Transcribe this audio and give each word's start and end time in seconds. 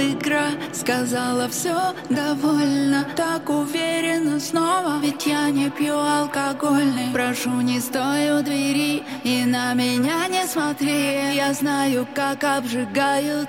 игра 0.00 0.50
Сказала 0.72 1.48
все 1.48 1.94
довольно. 2.08 3.06
Так 3.16 3.48
уверенно 3.50 4.40
снова 4.40 4.98
Ведь 5.02 5.26
я 5.26 5.50
не 5.50 5.70
пью 5.70 5.98
алкогольный. 5.98 7.12
Прошу, 7.12 7.60
не 7.60 7.80
стой 7.80 8.38
у 8.38 8.42
двери 8.42 9.02
И 9.24 9.44
на 9.44 9.74
меня 9.74 10.28
не 10.28 10.46
смотри. 10.46 11.34
Я 11.34 11.52
знаю, 11.52 12.06
как 12.14 12.44
обжигают 12.44 13.48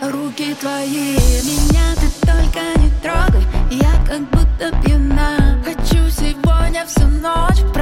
Руки 0.00 0.54
твои. 0.60 1.14
Меня 1.14 1.94
ты 1.96 2.26
только 2.26 2.60
не 2.78 2.90
трогай 3.02 3.42
Я 3.70 3.92
как 4.06 4.20
будто 4.30 4.70
пьяна. 4.84 5.62
Хочу 5.64 6.08
сегодня 6.10 6.84
всю 6.86 7.06
ночь 7.06 7.72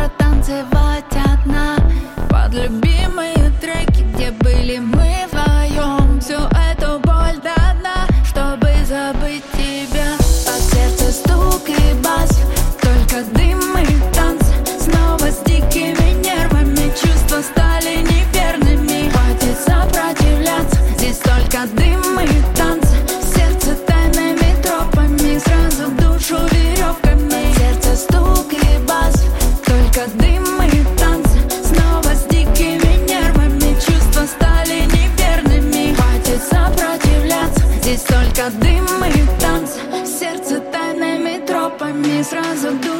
Только 38.36 38.50
дым 38.58 38.84
и 38.84 39.41
танцы 39.41 39.80
Сердце 40.04 40.60
тайными 40.60 41.47
тропами 41.47 42.22
Сразу 42.22 42.69
в 42.70 42.95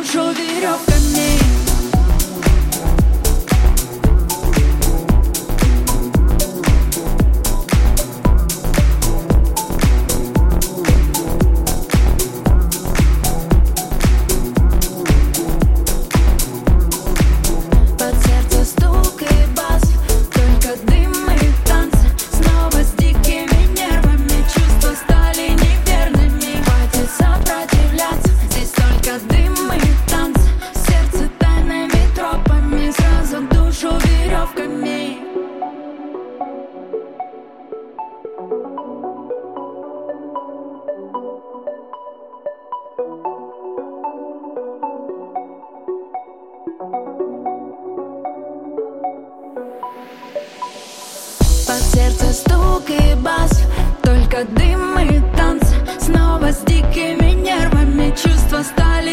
сердце 51.97 52.33
стук 52.33 52.91
и 52.91 53.15
бас 53.17 53.63
Только 54.03 54.45
дым 54.45 54.99
и 54.99 55.21
танцы 55.37 55.75
Снова 55.99 56.53
с 56.53 56.61
дикими 56.65 57.33
нервами 57.33 58.11
Чувства 58.11 58.63
стали 58.63 59.06